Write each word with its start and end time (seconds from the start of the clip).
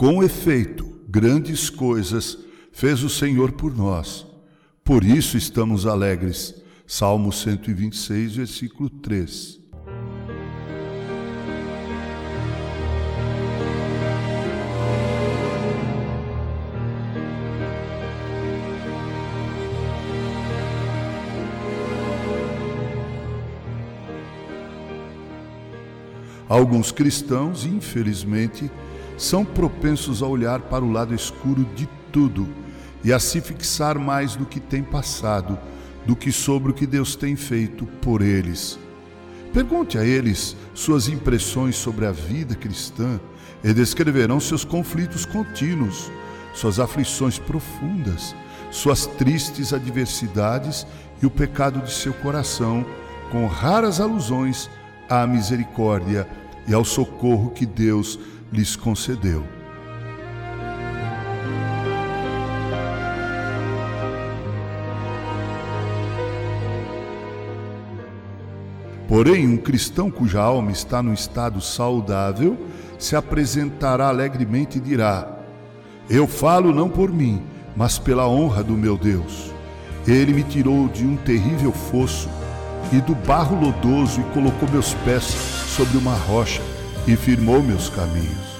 Com 0.00 0.22
efeito, 0.22 0.98
grandes 1.06 1.68
coisas 1.68 2.38
fez 2.72 3.02
o 3.02 3.08
Senhor 3.10 3.52
por 3.52 3.76
nós. 3.76 4.26
Por 4.82 5.04
isso 5.04 5.36
estamos 5.36 5.84
alegres. 5.84 6.54
Salmo 6.86 7.30
126, 7.30 8.36
versículo 8.36 8.88
3. 8.88 9.60
Alguns 26.48 26.90
cristãos, 26.90 27.66
infelizmente, 27.66 28.70
são 29.20 29.44
propensos 29.44 30.22
a 30.22 30.26
olhar 30.26 30.60
para 30.60 30.82
o 30.82 30.90
lado 30.90 31.14
escuro 31.14 31.62
de 31.76 31.86
tudo 32.10 32.48
e 33.04 33.12
a 33.12 33.18
se 33.18 33.38
fixar 33.42 33.98
mais 33.98 34.34
no 34.34 34.46
que 34.46 34.58
tem 34.58 34.82
passado 34.82 35.58
do 36.06 36.16
que 36.16 36.32
sobre 36.32 36.70
o 36.70 36.74
que 36.74 36.86
Deus 36.86 37.14
tem 37.14 37.36
feito 37.36 37.84
por 38.00 38.22
eles. 38.22 38.78
Pergunte 39.52 39.98
a 39.98 40.04
eles 40.06 40.56
suas 40.72 41.06
impressões 41.06 41.76
sobre 41.76 42.06
a 42.06 42.12
vida 42.12 42.54
cristã 42.54 43.20
e 43.62 43.74
descreverão 43.74 44.40
seus 44.40 44.64
conflitos 44.64 45.26
contínuos, 45.26 46.10
suas 46.54 46.80
aflições 46.80 47.38
profundas, 47.38 48.34
suas 48.70 49.04
tristes 49.04 49.74
adversidades 49.74 50.86
e 51.22 51.26
o 51.26 51.30
pecado 51.30 51.82
de 51.82 51.92
seu 51.92 52.14
coração, 52.14 52.86
com 53.30 53.46
raras 53.46 54.00
alusões 54.00 54.70
à 55.10 55.26
misericórdia 55.26 56.26
e 56.70 56.74
ao 56.74 56.84
socorro 56.84 57.50
que 57.50 57.66
Deus 57.66 58.16
lhes 58.52 58.76
concedeu. 58.76 59.44
Porém, 69.08 69.48
um 69.48 69.56
cristão 69.56 70.08
cuja 70.12 70.40
alma 70.40 70.70
está 70.70 71.02
num 71.02 71.12
estado 71.12 71.60
saudável 71.60 72.56
se 72.96 73.16
apresentará 73.16 74.06
alegremente 74.06 74.78
e 74.78 74.80
dirá: 74.80 75.40
Eu 76.08 76.28
falo 76.28 76.72
não 76.72 76.88
por 76.88 77.10
mim, 77.10 77.42
mas 77.74 77.98
pela 77.98 78.28
honra 78.28 78.62
do 78.62 78.74
meu 78.74 78.96
Deus. 78.96 79.50
Ele 80.06 80.32
me 80.32 80.44
tirou 80.44 80.86
de 80.88 81.04
um 81.04 81.16
terrível 81.16 81.72
fosso 81.72 82.28
e 82.92 83.00
do 83.00 83.16
barro 83.16 83.60
lodoso 83.60 84.20
e 84.20 84.24
colocou 84.32 84.70
meus 84.70 84.94
pés 84.94 85.59
sobre 85.70 85.96
uma 85.96 86.14
rocha 86.14 86.62
e 87.06 87.16
firmou 87.16 87.62
meus 87.62 87.88
caminhos. 87.88 88.50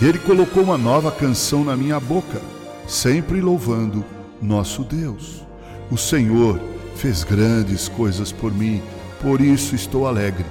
Ele 0.00 0.18
colocou 0.18 0.64
uma 0.64 0.76
nova 0.76 1.12
canção 1.12 1.62
na 1.62 1.76
minha 1.76 2.00
boca, 2.00 2.40
sempre 2.88 3.40
louvando 3.40 4.04
nosso 4.40 4.82
Deus. 4.82 5.46
O 5.92 5.96
Senhor 5.96 6.60
fez 6.96 7.24
grandes 7.24 7.88
coisas 7.88 8.32
por 8.32 8.52
mim, 8.52 8.82
por 9.20 9.40
isso 9.40 9.74
estou 9.74 10.06
alegre. 10.06 10.44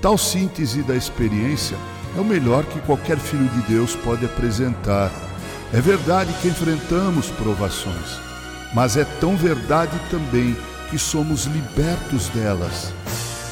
Tal 0.00 0.18
síntese 0.18 0.82
da 0.82 0.94
experiência 0.94 1.76
é 2.16 2.20
o 2.20 2.24
melhor 2.24 2.64
que 2.64 2.80
qualquer 2.82 3.18
filho 3.18 3.48
de 3.48 3.62
Deus 3.62 3.96
pode 3.96 4.24
apresentar. 4.24 5.10
É 5.72 5.80
verdade 5.80 6.32
que 6.40 6.48
enfrentamos 6.48 7.30
provações, 7.30 8.20
mas 8.74 8.96
é 8.96 9.04
tão 9.20 9.36
verdade 9.36 9.98
também 10.10 10.56
que 10.90 10.98
somos 10.98 11.46
libertos 11.46 12.28
delas. 12.28 12.92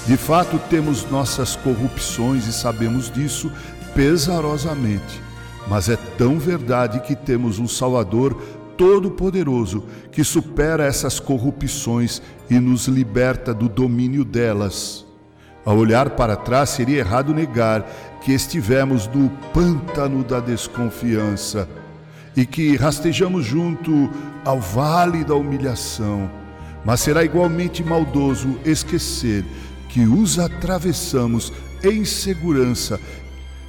De 0.06 0.16
fato, 0.16 0.58
temos 0.69 1.08
nossas 1.10 1.56
corrupções 1.56 2.47
e 2.47 2.52
sabemos 2.52 3.10
disso 3.10 3.50
pesarosamente, 3.94 5.20
mas 5.69 5.88
é 5.88 5.97
tão 6.19 6.38
verdade 6.38 7.00
que 7.00 7.14
temos 7.14 7.58
um 7.58 7.69
Salvador 7.69 8.41
Todo-Poderoso 8.82 9.84
que 10.10 10.25
supera 10.25 10.84
essas 10.84 11.20
corrupções 11.20 12.20
e 12.50 12.59
nos 12.59 12.88
liberta 12.88 13.54
do 13.54 13.69
domínio 13.69 14.25
delas. 14.25 15.06
Ao 15.65 15.76
olhar 15.76 16.10
para 16.10 16.34
trás, 16.34 16.70
seria 16.70 16.98
errado 16.98 17.32
negar 17.32 17.88
que 18.25 18.32
estivemos 18.32 19.06
no 19.06 19.31
pântano 19.54 20.25
da 20.25 20.41
desconfiança 20.41 21.69
e 22.37 22.44
que 22.44 22.75
rastejamos 22.75 23.44
junto 23.44 24.10
ao 24.44 24.60
vale 24.60 25.22
da 25.22 25.37
humilhação. 25.37 26.28
Mas 26.84 26.99
será 26.99 27.22
igualmente 27.22 27.84
maldoso 27.84 28.59
esquecer 28.64 29.44
que 29.91 30.00
os 30.00 30.41
atravessamos 30.41 31.53
em 31.84 32.04
segurança. 32.04 32.99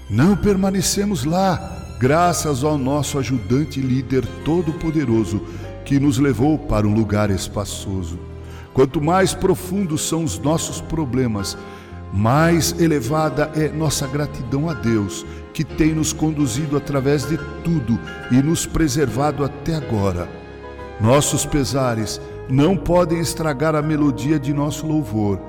Não 0.10 0.36
permanecemos 0.36 1.24
lá, 1.24 1.83
graças 2.00 2.64
ao 2.64 2.78
nosso 2.78 3.18
ajudante 3.18 3.80
líder 3.80 4.26
todo-poderoso 4.44 5.42
que 5.86 6.00
nos 6.00 6.18
levou 6.18 6.58
para 6.58 6.88
um 6.88 6.94
lugar 6.94 7.30
espaçoso. 7.30 8.20
Quanto 8.74 9.02
mais 9.02 9.34
profundos 9.34 10.08
são 10.08 10.24
os 10.24 10.40
nossos 10.40 10.82
problemas, 10.82 11.58
mais 12.12 12.80
elevada 12.80 13.52
é 13.56 13.70
nossa 13.70 14.08
gratidão 14.08 14.70
a 14.70 14.74
Deus, 14.74 15.26
que 15.54 15.64
tem 15.64 15.94
nos 15.94 16.14
conduzido 16.14 16.76
através 16.76 17.28
de 17.28 17.38
tudo 17.64 18.00
e 18.32 18.36
nos 18.36 18.66
preservado 18.66 19.44
até 19.44 19.76
agora. 19.76 20.28
Nossos 21.00 21.46
pesares 21.46 22.20
não 22.50 22.76
podem 22.76 23.20
estragar 23.20 23.76
a 23.76 23.82
melodia 23.82 24.40
de 24.40 24.54
nosso 24.54 24.86
louvor. 24.86 25.40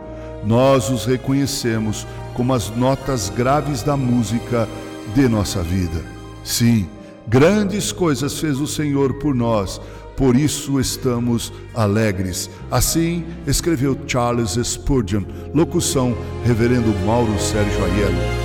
Nós 0.44 0.90
os 0.90 1.06
reconhecemos 1.06 2.06
como 2.34 2.52
as 2.52 2.70
notas 2.70 3.30
graves 3.30 3.82
da 3.82 3.96
música 3.96 4.68
de 5.14 5.28
nossa 5.28 5.62
vida. 5.62 6.13
Sim, 6.44 6.88
grandes 7.26 7.90
coisas 7.90 8.38
fez 8.38 8.60
o 8.60 8.66
Senhor 8.66 9.14
por 9.14 9.34
nós, 9.34 9.80
por 10.14 10.36
isso 10.36 10.78
estamos 10.78 11.52
alegres. 11.74 12.50
Assim 12.70 13.24
escreveu 13.46 13.98
Charles 14.06 14.58
Spurgeon, 14.62 15.24
locução 15.54 16.14
Reverendo 16.44 16.94
Mauro 17.04 17.36
Sérgio 17.40 17.84
Aiello. 17.84 18.43